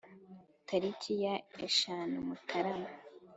Tariki 0.67 1.13
ya 1.23 1.35
eshanu 1.65 2.15
Mutarama; 2.27 2.91